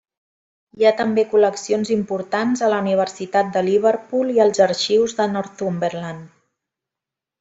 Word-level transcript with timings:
Hi 0.79 0.85
ha 0.89 0.93
també 1.01 1.25
col·leccions 1.33 1.91
importants 1.95 2.63
a 2.67 2.69
la 2.75 2.79
Universitat 2.85 3.51
de 3.59 3.63
Liverpool, 3.69 4.33
i 4.39 4.43
als 4.47 4.63
arxius 4.67 5.15
de 5.21 5.29
Northumberland. 5.35 6.27